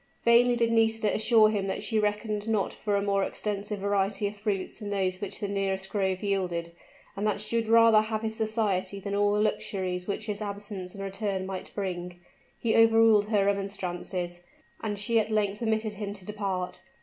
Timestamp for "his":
8.23-8.35, 10.25-10.41